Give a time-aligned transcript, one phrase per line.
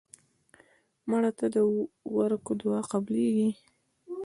[1.09, 1.57] مړه ته د
[2.17, 3.49] ورکو دعا قبلیږي